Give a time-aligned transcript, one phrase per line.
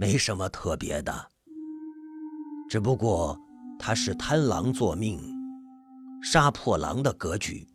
[0.00, 1.28] 没什么特别的，
[2.70, 3.38] 只不过
[3.78, 5.20] 他是贪狼作命，
[6.22, 7.68] 杀破狼的格局，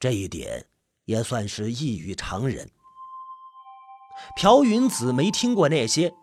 [0.00, 0.64] 这一点
[1.04, 2.70] 也算是异于常人。
[4.38, 6.14] 朴云子没听过那些，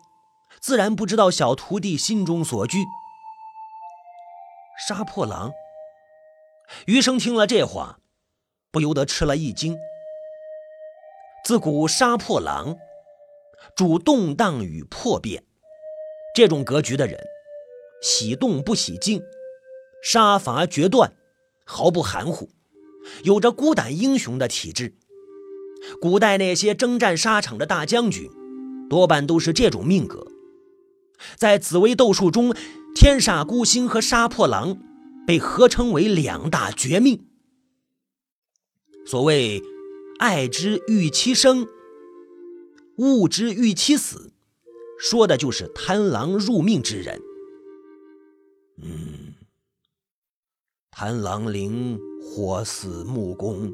[0.60, 2.80] 自然不知道小徒弟心中所惧。
[4.88, 5.52] 杀破狼。
[6.88, 8.00] 余生听了这话，
[8.72, 9.78] 不由得吃了一惊。
[11.44, 12.76] 自古杀破狼，
[13.76, 15.44] 主动荡与破变，
[16.36, 17.20] 这种格局的人，
[18.02, 19.22] 喜动不喜静，
[20.04, 21.14] 杀伐决断，
[21.66, 22.50] 毫不含糊，
[23.23, 24.96] 有着孤胆英雄的体质。
[26.02, 28.30] 古代那些征战沙场的大将军，
[28.90, 30.28] 多半都是这种命格。
[31.36, 32.54] 在紫微斗数中，
[32.95, 34.78] 天煞孤星和杀破狼
[35.28, 37.28] 被合称为两大绝命。
[39.06, 39.62] 所谓
[40.20, 41.68] “爱之欲其生，
[42.98, 44.31] 物之欲其死”，
[44.99, 47.22] 说的就是贪狼入命之人。
[48.81, 49.33] 嗯，
[50.92, 53.72] 贪狼灵，火死木工。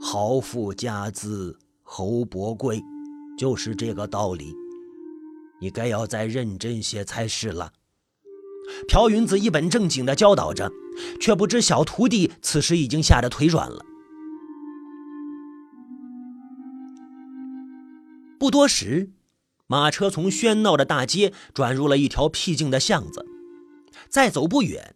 [0.00, 2.80] 豪富家资，侯伯贵，
[3.36, 4.54] 就是这个道理。
[5.60, 7.72] 你该要再认真些才是了。
[8.86, 10.70] 朴云子一本正经地教导着，
[11.20, 13.84] 却不知小徒弟此时已经吓得腿软了。
[18.38, 19.12] 不多时，
[19.66, 23.26] 马车从喧闹的大街转入了一条僻静的巷子，
[24.08, 24.94] 再走不远，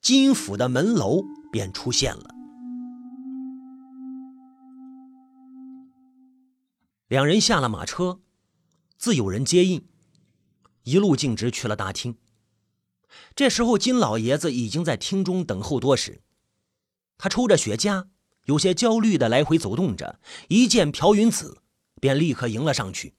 [0.00, 1.22] 金府的门楼
[1.52, 2.34] 便出现了。
[7.08, 8.20] 两人下了马车，
[8.96, 9.86] 自有人接应，
[10.84, 12.16] 一路径直去了大厅。
[13.34, 16.22] 这时候，金老爷子已经在厅中等候多时。
[17.16, 18.08] 他抽着雪茄，
[18.44, 20.20] 有些焦虑的来回走动着。
[20.48, 21.62] 一见朴云子，
[21.98, 23.14] 便立刻迎了上去：“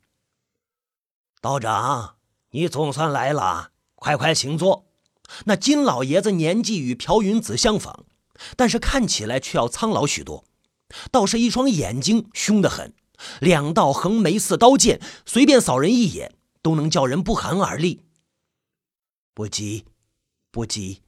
[1.41, 2.15] 道长，
[2.51, 4.87] 你总算来了，快快请坐。”
[5.45, 8.05] 那金老爷子年纪与朴云子相仿，
[8.55, 10.43] 但是看起来却要苍老许多，
[11.11, 12.95] 倒是一双眼睛凶得很。
[13.39, 18.05] 两道横眉似刀剑，随便扫人一眼都能叫人不寒而栗。
[19.35, 19.85] 不急，
[20.51, 21.03] 不急，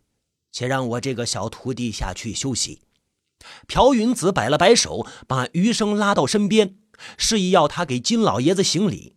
[0.52, 2.82] 且让我这个小徒弟下去休息。
[3.66, 6.78] 朴云子摆了摆手，把余生拉到身边，
[7.18, 9.16] 示意要他给金老爷子行礼。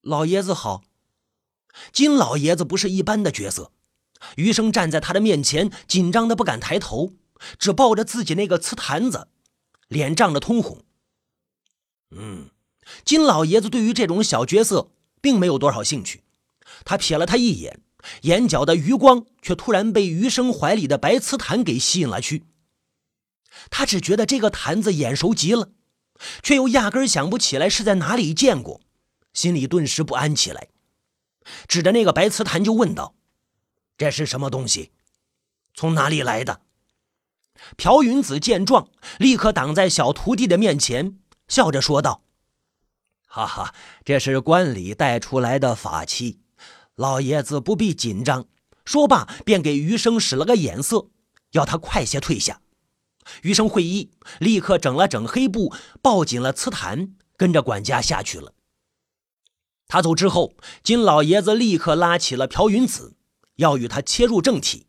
[0.00, 0.82] 老爷子好。
[1.92, 3.72] 金老爷子不是一般的角色，
[4.36, 7.12] 余生站在他的面前，紧张的不敢抬头，
[7.58, 9.28] 只抱着自己那个瓷坛子。
[9.88, 10.82] 脸涨得通红。
[12.10, 12.50] 嗯，
[13.04, 14.90] 金老爷子对于这种小角色
[15.20, 16.24] 并没有多少兴趣。
[16.84, 17.80] 他瞥了他一眼，
[18.22, 22.46] 眼角的余光却突然被余生怀里的白瓷坛给吸引了去。
[23.70, 25.70] 他只觉得这个坛子眼熟极了，
[26.42, 28.80] 却又压根想不起来是在哪里见过，
[29.32, 30.68] 心里顿时不安起来，
[31.66, 33.14] 指着那个白瓷坛就问道
[33.96, 34.92] ：“这是什么东西？
[35.74, 36.62] 从哪里来的？”
[37.76, 38.88] 朴云子见状，
[39.18, 42.22] 立刻挡在小徒弟的面前，笑着说道
[43.26, 46.38] ：“哈哈，这是观里带出来的法器，
[46.94, 48.46] 老爷子不必紧张。”
[48.84, 51.10] 说罢，便给余生使了个眼色，
[51.50, 52.62] 要他快些退下。
[53.42, 58.54] 余生会意，立刻整了整黑布，抱紧了瓷坛，跟着管家下去了。
[59.86, 63.16] 他走之后，金老爷子立刻拉起了朴云子，
[63.56, 64.86] 要与他切入正题。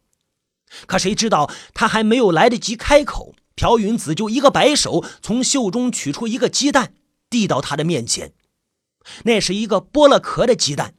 [0.85, 6.93] 可谁知道他还没有来得及开口，朴云子就一个摆手，从袖中取出一个鸡蛋，
[7.29, 8.33] 递到他的面前。
[9.23, 10.93] 那是一个剥了壳的鸡蛋，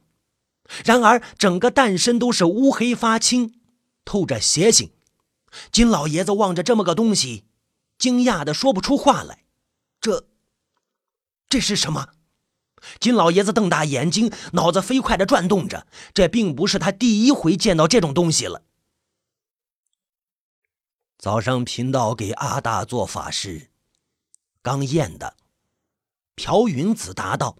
[0.83, 3.53] 然而整个蛋身都是乌黑发青，
[4.03, 4.91] 透着邪性。
[5.71, 7.45] 金老爷子望着这么个东西，
[7.97, 9.45] 惊讶的说不出话来。
[9.99, 10.27] 这，
[11.49, 12.09] 这是什么？
[12.99, 15.85] 金老爷子瞪大眼睛，脑子飞快的转动着。
[16.13, 18.63] 这并不是他第一回见到这种东西了。
[21.19, 23.69] 早上贫道给阿大做法事，
[24.63, 25.37] 刚验的。
[26.33, 27.57] 朴云子答道，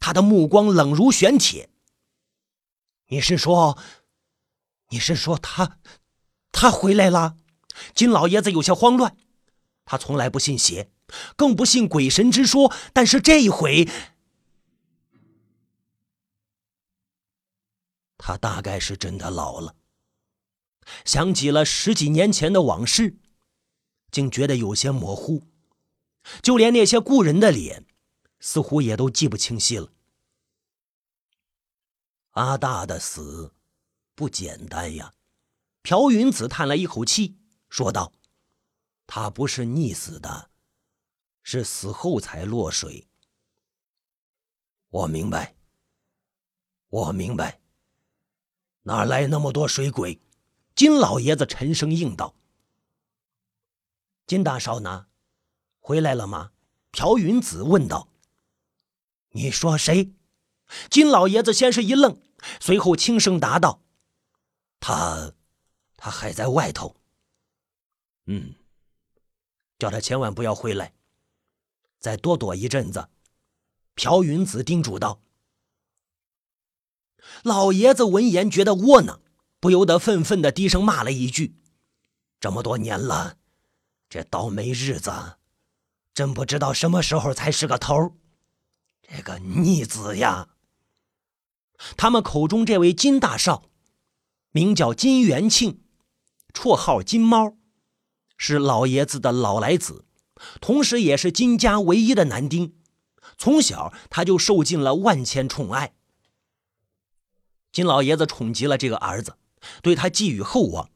[0.00, 1.70] 他的目光冷如玄铁。
[3.06, 3.78] 你是说，
[4.88, 5.78] 你是说他，
[6.56, 7.36] 他回来了？
[7.94, 9.14] 金老爷子有些慌乱。
[9.84, 10.90] 他从来不信邪，
[11.36, 13.86] 更不信鬼神之说，但是这一回，
[18.16, 19.76] 他大概是真的老了。
[21.04, 23.18] 想起了十几年前的往事，
[24.10, 25.46] 竟觉得有些模糊，
[26.42, 27.84] 就连那些故人的脸，
[28.40, 29.92] 似乎也都记不清晰了。
[32.30, 33.52] 阿大的死
[34.14, 35.12] 不简单呀！
[35.86, 37.38] 朴云子叹了一口气，
[37.68, 38.12] 说道
[39.06, 40.50] ：“他不是溺死的，
[41.44, 43.06] 是死后才落水。
[44.88, 45.54] 我明白，
[46.88, 47.60] 我明白。
[48.82, 50.20] 哪来那么多水鬼？
[50.74, 52.34] 金老爷子沉声应道
[54.26, 55.06] ：“金大少呢？
[55.78, 56.50] 回来了吗？”
[56.90, 58.08] 朴云子问道。
[59.30, 60.12] “你说谁？”
[60.90, 62.20] 金老爷子先是一愣，
[62.58, 63.84] 随后轻声答道
[64.80, 65.32] ：“他，
[65.96, 66.96] 他还在外头。
[68.26, 68.54] 嗯，
[69.78, 70.94] 叫他千万不要回来，
[71.98, 73.08] 再多躲一阵子。”
[73.94, 75.22] 朴云子叮嘱道。
[77.42, 79.22] 老爷子闻言觉得窝囊，
[79.58, 81.56] 不由得愤愤的低声骂了一句
[82.38, 83.38] ：“这么多年了，
[84.10, 85.38] 这倒霉日子，
[86.12, 88.14] 真不知道什么时候才是个头
[89.00, 90.50] 这个逆子呀！”
[91.96, 93.70] 他们口中这位金大少，
[94.50, 95.85] 名叫金元庆，
[96.56, 97.54] 绰号金猫，
[98.38, 100.06] 是老爷子的老来子，
[100.58, 102.74] 同时也是金家唯一的男丁。
[103.36, 105.92] 从小他就受尽了万千宠爱。
[107.70, 109.36] 金老爷子宠极了这个儿子，
[109.82, 110.88] 对他寄予厚望。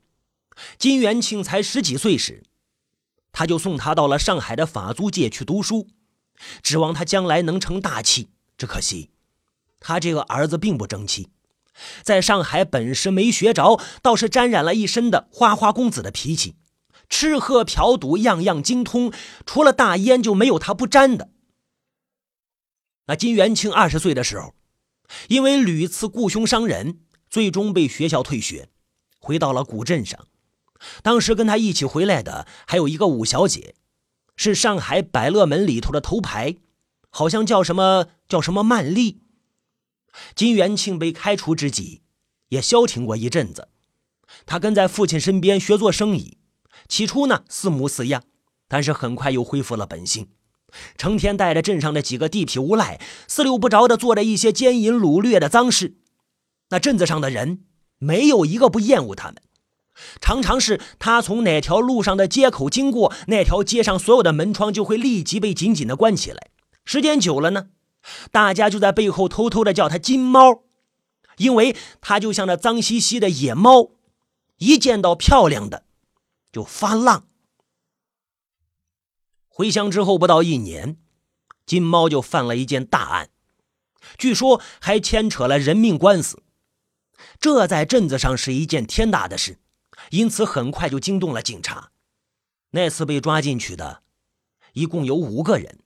[0.79, 2.43] 金元庆才十几岁时，
[3.31, 5.89] 他就送他到了上海的法租界去读书，
[6.63, 8.31] 指望他将来能成大器。
[8.57, 9.11] 只可惜，
[9.79, 11.29] 他这个儿子并不争气，
[12.03, 16.57] 在上海本事没学着，倒是沾染了一身的花花公子的脾气，
[17.09, 19.13] 吃喝嫖赌样样精通，
[19.45, 21.31] 除了大烟就没有他不沾的。
[23.07, 24.55] 那金元庆二十岁的时候。
[25.27, 28.69] 因为屡次雇凶伤人，最终被学校退学，
[29.19, 30.29] 回到了古镇上。
[31.03, 33.75] 当时跟他一起回来的还有一个五小姐，
[34.37, 36.59] 是上海百乐门里头的头牌，
[37.11, 39.23] 好像叫什么叫什么曼丽。
[40.35, 42.03] 金元庆被开除之际，
[42.49, 43.69] 也消停过一阵子。
[44.47, 46.39] 他跟在父亲身边学做生意，
[46.89, 48.23] 起初呢似模似样，
[48.69, 50.29] 但是很快又恢复了本性。
[50.97, 55.97] 成天带着镇上的几个地痞无赖，四六不着的做着一些奸淫掳掠的脏事。
[56.69, 57.65] 那镇子上的人
[57.99, 59.43] 没有一个不厌恶他们。
[60.21, 66.51] 常常是他从哪条路上的街口经过，那条街上所有的门窗就会立即被紧紧的关起来。
[66.85, 67.71] 时间久了呢，
[68.31, 70.63] 大家就在背后偷偷的叫他金猫，
[71.37, 73.91] 因为他就像那脏兮兮的野猫，
[74.59, 75.85] 一见到漂亮的
[76.53, 77.27] 就发浪。
[79.49, 80.97] 回乡之后不到一年，
[81.67, 83.31] 金猫就犯了一件大案，
[84.17, 86.43] 据说还牵扯了人命官司，
[87.39, 89.59] 这在镇子上是一件天大的事，
[90.11, 91.91] 因此很快就惊动了警察。
[92.71, 94.03] 那次被抓进去的，
[94.73, 95.81] 一共有五个人。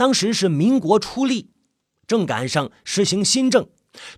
[0.00, 1.50] 当时是民国初立，
[2.06, 3.68] 正赶上实行新政，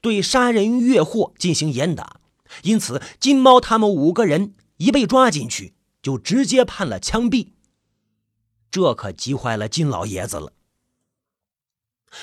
[0.01, 2.21] 对杀人越货进行严打，
[2.63, 7.49] 因此金猫他们五个人一被抓进去，就直接判了枪毙。
[8.71, 10.53] 这可急坏了金老爷子了。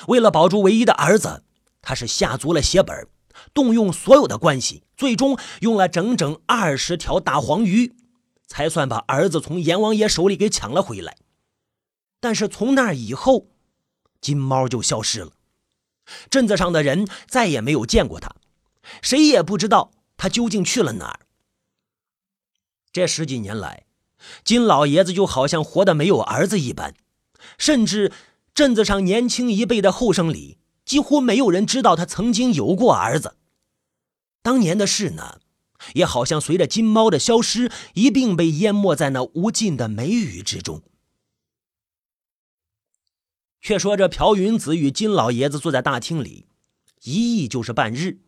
[0.08, 1.44] 为了保住唯一的儿子，
[1.82, 3.08] 他是下足了血本，
[3.52, 7.94] 动用所有的关系，最终用了整整二十条大黄鱼，
[8.46, 11.18] 才算把儿子从阎王爷手里给抢了回来。
[12.22, 13.49] 但是从那以后，
[14.20, 15.32] 金猫就消失了，
[16.30, 18.34] 镇子上的人再也没有见过他，
[19.02, 21.20] 谁也不知道他究竟去了哪儿。
[22.92, 23.84] 这十几年来。
[24.44, 26.94] 金老爷子就好像活的没有儿子一般，
[27.56, 28.12] 甚至
[28.52, 33.38] 镇子上年轻一辈的后生里，几乎没有人知道他曾经有过儿子。
[34.42, 35.40] 当年的事呢，
[35.94, 40.82] 也好像随着金猫的消失一并被淹没在那无尽的梅雨之中。
[43.60, 46.46] 却说这朴云子与金老爷子坐在大厅里，
[47.02, 48.20] 一议就是半日，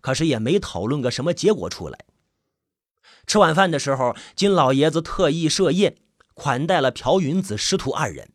[0.00, 2.06] 可是也没讨论个什么结果出来。
[3.26, 5.96] 吃晚饭的时候，金老爷子特意设宴
[6.34, 8.32] 款待了朴云子师徒二人。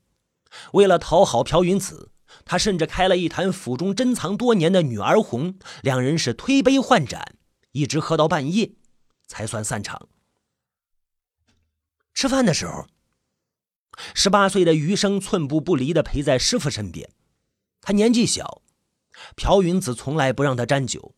[0.74, 2.12] 为了讨好朴云子，
[2.46, 7.36] 他甚至开了一坛府中珍藏多年的女儿红，两人是推杯换盏，
[7.72, 8.74] 一直喝到半夜，
[9.26, 10.08] 才算散场。
[12.14, 12.86] 吃饭的时候，
[14.14, 17.10] 十八岁的余生寸步不离的陪在师傅身边。
[17.82, 18.62] 他年纪小，
[19.36, 21.16] 朴云子从来不让他沾酒，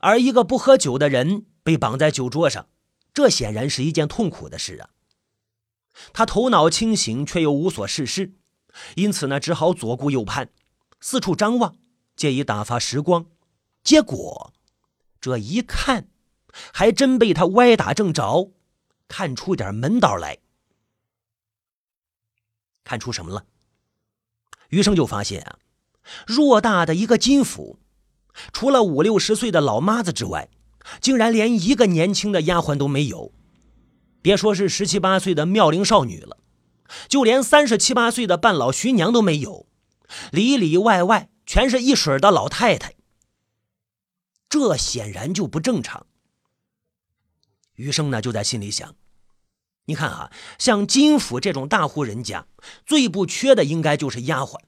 [0.00, 2.68] 而一个不喝酒的人被绑在酒桌上。
[3.14, 4.90] 这显然是一件痛苦的事啊！
[6.12, 8.34] 他头脑清醒，却又无所事事，
[8.94, 10.50] 因此呢，只好左顾右盼，
[11.00, 11.76] 四处张望，
[12.14, 13.24] 借以打发时光。
[13.82, 14.52] 结果，
[15.18, 16.08] 这一看，
[16.74, 18.52] 还真被他歪打正着，
[19.08, 20.36] 看出点门道来。
[22.86, 23.44] 看出什么了？
[24.68, 25.58] 余生就发现啊，
[26.28, 27.80] 偌大的一个金府，
[28.52, 30.48] 除了五六十岁的老妈子之外，
[31.00, 33.32] 竟然连一个年轻的丫鬟都没有，
[34.22, 36.38] 别说是十七八岁的妙龄少女了，
[37.08, 39.66] 就连三十七八岁的半老徐娘都没有，
[40.30, 42.94] 里里外外全是一水的老太太，
[44.48, 46.06] 这显然就不正常。
[47.74, 48.94] 余生呢就在心里想：
[49.86, 52.46] 你看啊，像金府这种大户人家，
[52.84, 54.60] 最不缺的应该就是丫鬟，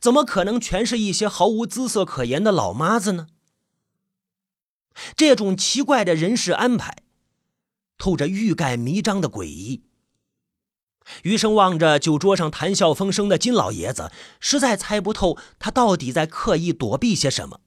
[0.00, 3.28] 怎么可能全是一些毫无姿色可言的老妈子呢？
[5.16, 6.98] 这种奇怪的人事安排，
[7.98, 9.84] 透着欲盖弥彰的诡异。
[11.22, 14.10] 余生望着酒桌上谈笑风生的金老爷子，
[14.40, 17.60] 实在猜不透他到底在刻意躲避些什么。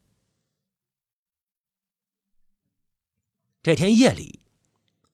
[3.61, 4.39] 这天夜里，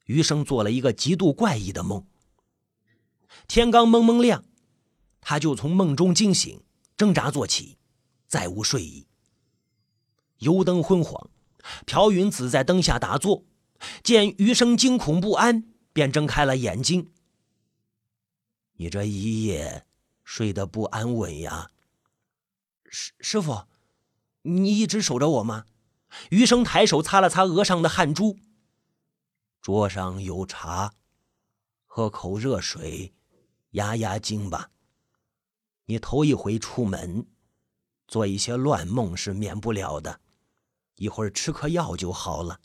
[0.05, 2.05] 余生做了一个极度怪异的梦。
[3.47, 4.43] 天刚蒙蒙亮，
[5.21, 6.61] 他就从梦中惊醒，
[6.95, 7.77] 挣扎坐起，
[8.27, 9.07] 再无睡意。
[10.39, 11.29] 油灯昏黄，
[11.85, 13.45] 朴云子在灯下打坐，
[14.03, 17.11] 见余生惊恐不安，便睁开了眼睛。
[18.77, 19.85] 你这一夜
[20.23, 21.69] 睡得不安稳呀，
[22.89, 23.63] 师师傅，
[24.41, 25.65] 你一直守着我吗？
[26.29, 28.37] 余生抬手擦了擦额上的汗珠。
[29.63, 30.93] 桌上有茶，
[31.85, 33.13] 喝口热水，
[33.71, 34.71] 压压惊吧。
[35.85, 37.27] 你头一回出门，
[38.05, 40.19] 做一些乱梦是免不了的，
[40.95, 42.59] 一会儿吃颗药就好了。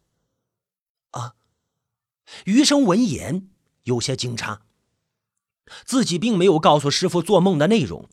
[1.13, 1.35] 啊！
[2.47, 3.49] 余生闻言
[3.85, 4.59] 有些惊诧。
[5.85, 8.09] 自己并没有告诉师傅做梦的内容，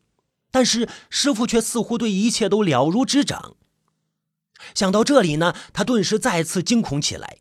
[0.51, 3.57] 但是师傅却似乎对一切都了如指掌。
[4.75, 7.39] 想到这里呢，他顿时再次惊恐起来，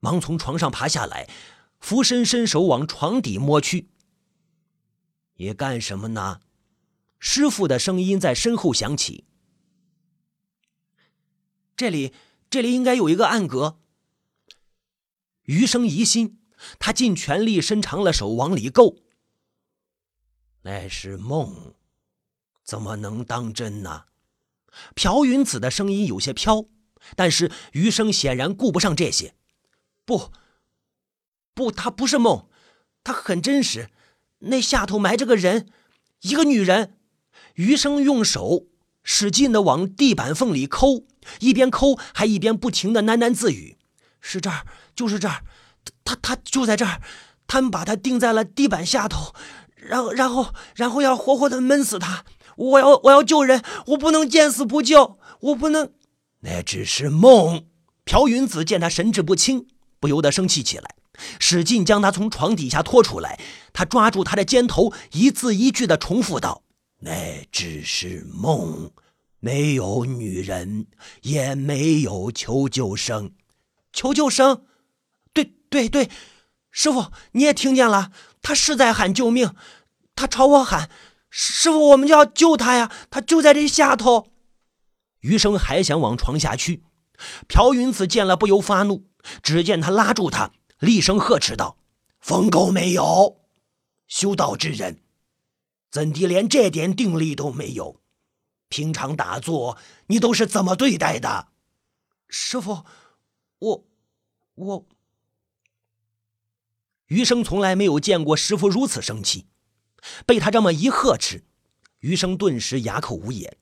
[0.00, 1.28] 忙从床上爬下来，
[1.80, 3.88] 俯身伸手往床底摸去。
[5.34, 6.40] 你干什么呢？
[7.18, 9.24] 师傅的声音在身后响起。
[11.76, 12.12] 这里，
[12.48, 13.80] 这里应该有一个暗格。
[15.42, 16.40] 余生疑心，
[16.78, 18.96] 他尽全力伸长了手往里够。
[20.62, 21.74] 那是梦，
[22.64, 24.06] 怎么能当真呢？
[24.94, 26.66] 朴云子的声音有些飘，
[27.14, 29.34] 但是余生显然顾不上这些。
[30.06, 30.30] 不，
[31.52, 32.46] 不，他不是梦，
[33.04, 33.90] 他很真实。
[34.38, 35.68] 那下头埋着个人，
[36.22, 36.96] 一个女人。
[37.54, 38.66] 余生用手
[39.02, 41.04] 使劲的往地板缝里抠，
[41.40, 43.76] 一边抠还一边不停的喃喃自语
[44.20, 45.42] ：“是这儿，就是这儿，
[46.04, 47.02] 他他就在这儿。
[47.46, 49.34] 他们把他钉在了地板下头。”
[49.74, 52.24] 然后，然后，然后要活活的闷死他！
[52.56, 53.62] 我要，我要救人！
[53.88, 55.18] 我不能见死不救！
[55.40, 55.92] 我不能！
[56.40, 57.66] 那只是梦。
[58.04, 59.66] 朴云子见他神志不清，
[60.00, 60.94] 不由得生气起来，
[61.38, 63.40] 使劲将他从床底下拖出来。
[63.72, 66.62] 他抓住他的肩头，一字一句的重复道
[67.00, 68.90] ：“那只是梦，
[69.40, 70.86] 没有女人，
[71.22, 73.32] 也没有求救声。
[73.92, 74.62] 求救声？
[75.32, 76.10] 对，对，对，
[76.70, 78.10] 师傅，你也听见了。”
[78.42, 79.54] 他是在喊救命，
[80.14, 80.88] 他朝我喊
[81.28, 82.92] ：“师傅，我们就要救他呀！
[83.10, 84.28] 他就在这下头。”
[85.20, 86.84] 余生还想往床下去，
[87.48, 89.06] 朴云子见了不由发怒，
[89.42, 91.78] 只见他拉住他，厉声呵斥道
[92.20, 93.40] ：“疯狗没有！
[94.06, 95.02] 修道之人，
[95.90, 98.00] 怎地连这点定力都没有？
[98.68, 101.48] 平常打坐你都是怎么对待的？”
[102.28, 102.84] 师傅，
[103.58, 103.84] 我，
[104.54, 104.86] 我。
[107.06, 109.46] 余生从来没有见过师傅如此生气，
[110.26, 111.44] 被他这么一呵斥，
[112.00, 113.56] 余生顿时哑口无言。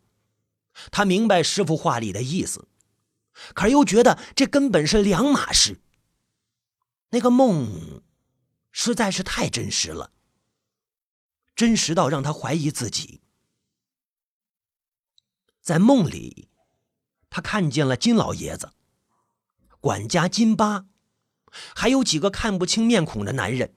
[0.90, 2.66] 他明白师傅话里的意思，
[3.54, 5.80] 可是又觉得这根本是两码事。
[7.10, 8.02] 那个梦
[8.72, 10.12] 实在是太真实了，
[11.54, 13.22] 真实到让他怀疑自己。
[15.60, 16.48] 在梦里，
[17.30, 18.72] 他看见了金老爷子、
[19.80, 20.86] 管家金巴。
[21.76, 23.76] 还有几个看不清面孔的男人，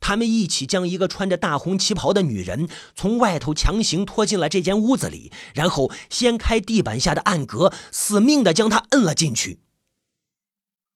[0.00, 9.60] 他们一起将一个穿着大红旗袍的女人从外头强行拖进了这间屋子里，然后掀开地板下的暗格，死命的将她摁了进去。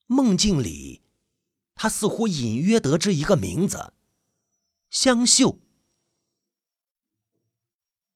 [0.07, 1.03] 梦境里，
[1.75, 3.93] 他似乎隐约得知一个名字：
[4.91, 5.61] 香秀。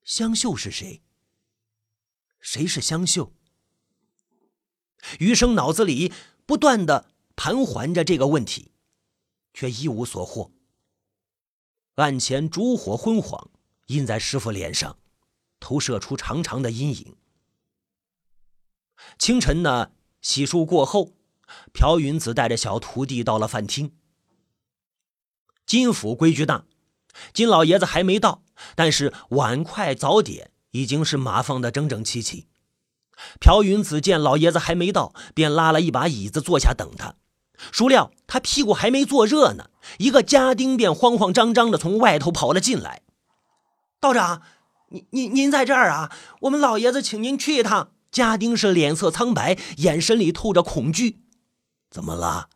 [0.03, 1.01] 香秀是谁？
[2.39, 3.33] 谁是香秀？
[5.19, 6.11] 余生脑子里
[6.45, 7.11] 不断的。
[7.37, 8.71] 盘桓着这个问题，
[9.53, 10.53] 却一无所获。
[11.95, 13.49] 案前烛火昏黄，
[13.87, 14.97] 印在师傅脸上，
[15.61, 17.15] 投射出长长的阴影。
[19.17, 21.13] 清晨呢，洗漱过后，
[21.71, 23.95] 朴云子带着小徒弟到了饭厅。
[25.65, 26.65] 金府规矩大，
[27.33, 28.43] 金老爷子还没到，
[28.75, 32.47] 但是碗筷早点已经是码放的整整齐齐。
[33.39, 37.15] 朴云子见老爷子还没到，便拉了一把椅子坐下等他。
[37.71, 43.01] 孰料他屁股还没坐热呢，一个家丁便慌慌张张的从外头跑了进来。
[43.99, 44.41] 道长，
[44.89, 46.11] 您您您在这儿啊？
[46.41, 47.89] 我们老爷子请您去一趟。
[48.11, 51.19] 家丁是脸色苍白，眼神里透着恐惧。
[51.89, 52.49] 怎么了？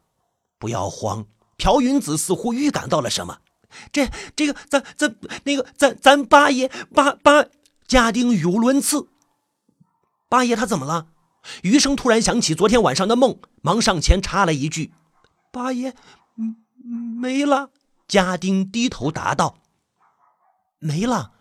[0.57, 1.25] 不要慌。
[1.57, 3.39] 朴云子似乎预感到了什么。
[3.91, 7.45] 这这个咱咱那个咱咱八爷八八
[7.85, 9.09] 家丁语无伦次。
[10.29, 11.07] 八爷他怎么了？
[11.63, 14.93] 余生突然想起昨天晚上的梦，忙上前插了一句
[15.51, 15.95] ：“八爷，
[17.19, 17.71] 没了。”
[18.07, 19.59] 家丁低头答道
[20.79, 21.33] ：“没了。”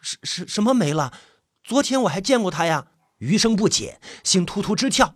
[0.00, 1.12] 什什什么没了？
[1.62, 2.88] 昨天我还见过他呀！
[3.18, 5.14] 余生不解，心突突直跳。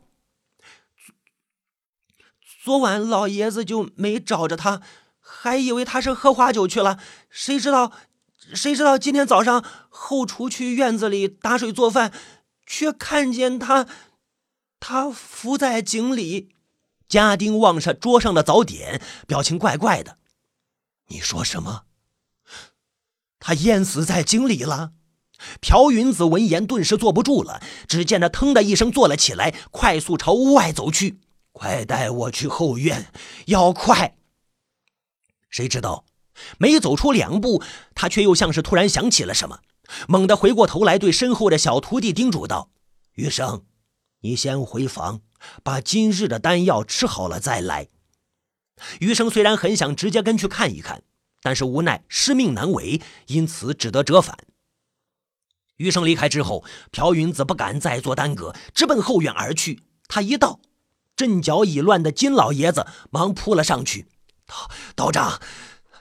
[2.65, 4.81] 昨晚老爷子就没找着他，
[5.21, 6.99] 还以为他是喝花酒去了。
[7.29, 7.93] 谁知道，
[8.55, 12.13] 谁知道今天早上后厨去院子里打水做饭，
[12.67, 13.87] 却看见他，
[14.81, 16.51] 他伏在井里。
[17.09, 20.19] 家丁望着桌上的早点，表情怪怪的。
[21.07, 21.85] 你说什么？
[23.41, 24.93] 他淹死在井里了。
[25.61, 31.21] 朴云子闻言顿时坐不住了，只见他腾的一声坐了起来，快速朝屋外走去。
[31.53, 33.11] 快带我去后院，
[33.47, 34.17] 要快！
[35.49, 36.05] 谁知道，
[36.59, 37.63] 没走出两步，
[37.95, 39.61] 他却又像是突然想起了什么，
[40.09, 42.71] 猛地回过头来，对身后的小徒弟叮嘱道
[43.15, 43.65] ：“余生，
[44.21, 45.21] 你先回房，
[45.63, 47.89] 把今日的丹药吃好了再来。”
[49.01, 51.03] 余生虽然很想直接跟去看一看。
[51.41, 54.37] 但是无奈师命难违，因此只得折返。
[55.77, 59.85] 余生离开之后，朴云子不敢再做耽搁，直奔后院而去。
[60.09, 60.59] 他一到，
[61.15, 64.09] 阵脚已乱的金老爷子忙扑了上去
[64.45, 65.41] ：“道道长，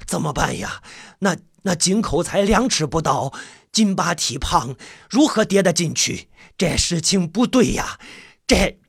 [0.07, 0.81] 怎么办呀？
[1.19, 3.31] 那那井口才两尺不到，
[3.71, 4.75] 金巴体胖，
[5.07, 6.29] 如何跌得进去？
[6.57, 7.99] 这事情不对呀！
[8.47, 8.79] 这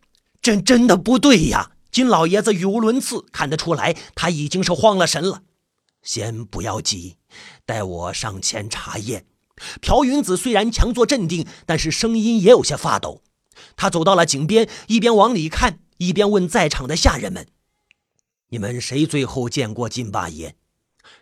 [0.41, 5.43] 真真的不对呀！”金老爷子语无伦次，看得出来他已经是慌了神了。
[6.03, 7.17] 先不要急，
[7.67, 9.27] 待我上前查验。
[9.81, 13.23] 朴云子虽然强作镇定，但是声音也有些发抖。
[13.75, 17.49] 他走到了井边，一边往里看，一边问在场的下人们
[18.51, 20.55] ：“你们谁最后见过金八爷？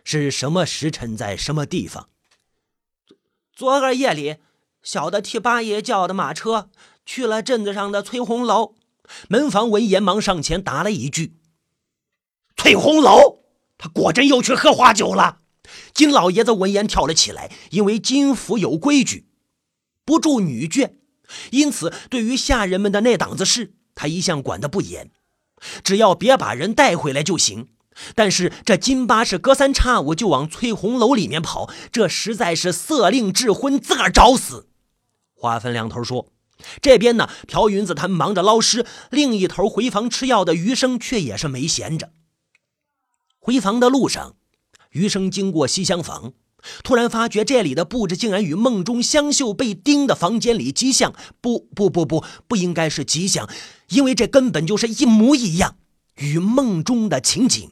[0.03, 2.09] 是什么时辰，在什么地方？”
[3.55, 4.35] 昨个夜里，
[4.87, 6.69] 小的替八爷叫的马车，
[7.05, 8.75] 去了镇子上的翠红楼。
[9.27, 11.35] 门房闻言，忙上前答了一句
[12.55, 13.39] ：“翠红楼。”
[13.77, 15.39] 他果真又去喝花酒了。
[15.93, 19.27] 金老爷子闻言跳了起来，因为金府有规矩，
[20.05, 20.93] 不住女眷，
[21.51, 25.11] 因此对于下人们的那档子事，他一向管得不严，
[25.83, 27.67] 只要别把人带回来就行。
[28.15, 34.66] 但是这金八是隔三差五就往翠红楼里面跑，这实在是色令智昏，自个儿找死。
[35.39, 36.31] 话分两头说，
[36.81, 42.11] 这边呢，朴云子他们忙着捞尸，另一头回房吃药的余生却也是没闲着。
[43.39, 44.35] 回房的路上，
[44.89, 46.33] 余生经过西厢房，
[46.83, 51.13] 突然发觉这里的布置竟然与梦中香秀被钉的房间里极像。
[51.39, 53.47] 不不不不，不应该是极像，
[53.89, 55.77] 因为这根本就是一模一样，
[56.15, 57.71] 与梦中的情景。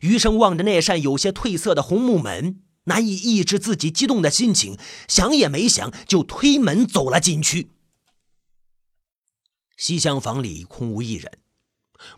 [0.00, 7.70] 余生望着那扇有些褪色的红木门，难以抑制自己激动的心情，想也没想就推门走了进去。
[9.76, 11.38] 西厢房里空无一人，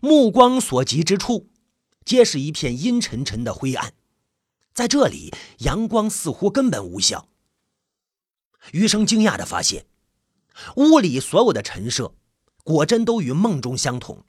[0.01, 1.51] 目光所及之处。
[2.07, 3.93] 皆是一片阴沉沉的灰暗，
[4.73, 7.29] 在这里，阳光似乎根本无效。
[8.73, 9.87] 余生惊讶的发现，
[10.77, 12.15] 屋里所有的陈设，
[12.65, 14.25] 果真都与梦中相同。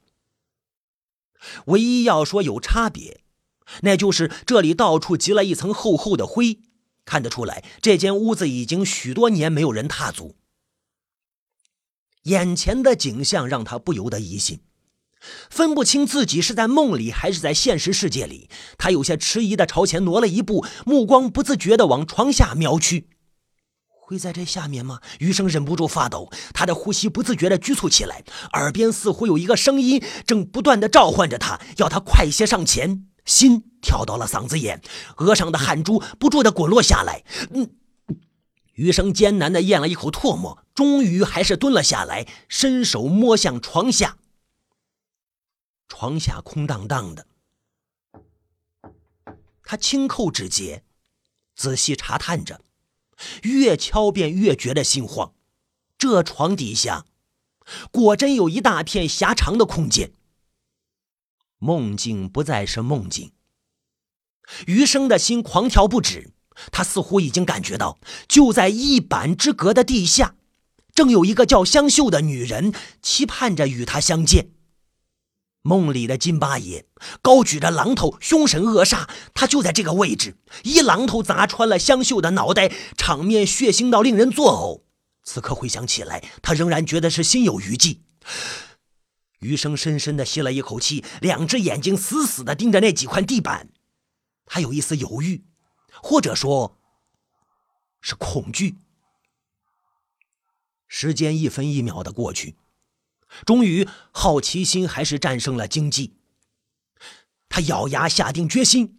[1.66, 3.21] 唯一要说有差别，
[3.82, 6.60] 那就是这里到处积了一层厚厚的灰，
[7.04, 10.36] 看得出来，这间屋子已经许多年没有人踏足。
[12.24, 14.60] 眼前的景象让他不由得疑心。
[15.50, 23.08] 分不清自己是在梦里还是在现实世界里，他有些迟疑的朝前挪了一步，目光不自觉的往床下瞄去。
[23.88, 25.00] 会在这下面吗？
[25.20, 33.06] 余生忍不住发抖，他的呼吸不自觉的局促起来，耳边似乎有一个声音正不断的召唤着他，要他快些上前。
[33.24, 34.82] 心跳到了嗓子眼，
[35.18, 37.24] 额上的汗珠不住的滚落下来。
[37.50, 37.76] 嗯，
[38.74, 44.18] 余生艰难的咽了一口唾沫，终于还是蹲了下来，伸手摸向床下。
[45.88, 47.26] 床下空荡荡的，
[49.62, 50.84] 他轻叩指节，
[51.54, 52.62] 仔细查探着，
[53.42, 55.34] 越敲便越觉得心慌。
[55.98, 57.04] 这床底下，
[57.92, 60.12] 果真有一大片狭长的空间。
[61.62, 63.30] 梦境不再是梦境，
[64.66, 66.32] 余生的心狂跳不止。
[66.72, 70.34] 他似乎已经感觉到，就在一板之隔的地下，
[70.92, 74.50] 正有一个叫香秀的女人期盼着与他相见。
[75.62, 76.84] 梦里的金八爷
[77.22, 79.08] 高举着榔头，凶神恶煞。
[79.32, 84.82] 他就在这个位置，一榔头砸穿了香秀的脑袋，场面血腥到令人作呕。
[85.22, 88.00] 此刻回想起来，他仍然觉得是心有余悸。
[89.42, 93.68] 余生深深的吸了一口气，两只眼睛死死的盯着那几块地板。
[94.46, 95.44] 他有一丝犹豫，
[96.02, 96.78] 或者说，
[98.00, 98.76] 是恐惧。
[100.88, 102.56] 时间一分一秒的过去。
[103.46, 106.14] 终于，好奇心还是战胜了经济。
[107.48, 108.98] 他咬牙下定决心，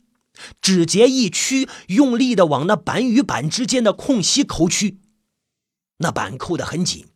[0.60, 4.99] 指节一屈，用力的往那板与板之间的空隙抠去。
[5.97, 7.08] 那板扣得很紧，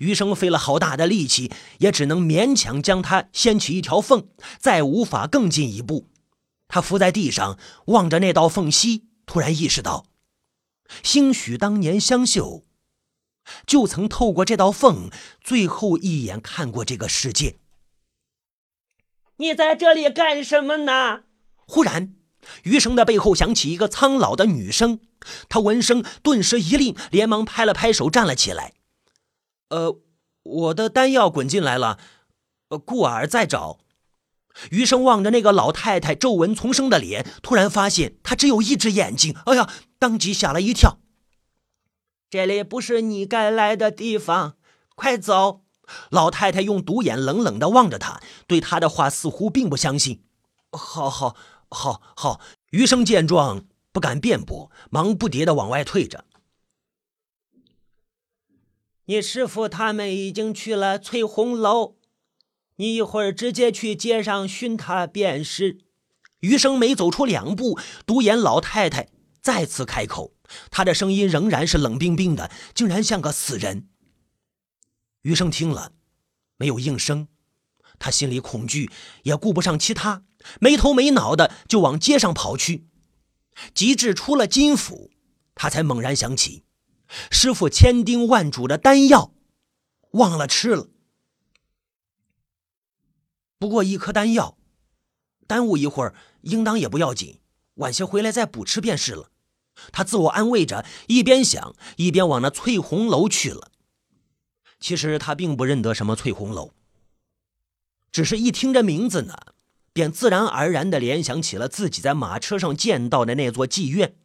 [0.00, 6.08] 余生费了好大的力气，也只能勉强将它掀起一条缝，再无法更进一步。
[6.68, 10.06] 他伏在地上，望着那道缝隙，突然意识到，
[11.02, 12.64] 兴许当年香秀。
[13.66, 15.10] 就曾透过这道缝，
[15.42, 17.56] 最后一眼看过这个世界。
[19.38, 21.24] 你在这里干什么呢？
[21.66, 22.14] 忽然，
[22.62, 25.00] 余生的背后响起一个苍老的女声。
[25.48, 28.74] 他闻声顿时一愣，连忙拍了拍手，站了起来。
[29.72, 29.98] 呃，
[30.42, 31.98] 我的丹药滚进来了，
[32.68, 33.78] 呃，故而在找。
[34.70, 39.34] 余生望着那个老太太皱纹丛生的脸，突然发现她只有一只眼睛。
[39.46, 39.66] 哎呀，
[39.98, 40.98] 当即吓了一跳。
[42.28, 44.56] 这里不是你该来的地方，
[44.94, 45.62] 快走！
[46.10, 50.22] 老太太用独眼冷冷的望着他，对他的话似乎并不相信。
[50.70, 51.34] 好好
[51.70, 52.40] 好好，
[52.72, 56.26] 余生见状不敢辩驳，忙不迭的往外退着。
[59.06, 61.96] 你师傅他们已经去了翠红楼，
[62.76, 65.78] 你一会儿直接去街上寻他便是。
[66.40, 69.08] 余生没走出两步，独眼老太太
[69.40, 70.34] 再次开口。
[70.70, 73.88] 她的声音仍然是冷冰冰的，竟然像个死人。
[75.22, 75.92] 余生听了，
[76.56, 77.28] 没有应声。
[77.98, 78.90] 他心里恐惧，
[79.22, 80.24] 也顾不上其他，
[80.60, 82.88] 没头没脑的就往街上跑去。
[83.74, 85.10] 及至出了金府，
[85.54, 86.64] 他才猛然想起，
[87.30, 89.32] 师傅千叮万嘱的丹药，
[90.12, 90.88] 忘了吃了。
[93.58, 94.58] 不过一颗丹药，
[95.46, 97.40] 耽误一会儿，应当也不要紧，
[97.74, 99.30] 晚些回来再补吃便是了。
[99.92, 103.70] 他自我安慰着，一边想，一边往那翠红楼去了。
[104.80, 106.72] 其实他并不认得什么翠红楼，
[108.10, 109.36] 只是一听这名字呢，
[109.92, 114.16] 便自然而然地联想起了自己在马车上见到的那座妓院。